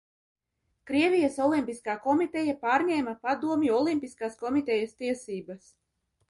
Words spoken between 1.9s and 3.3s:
komiteja pārņēma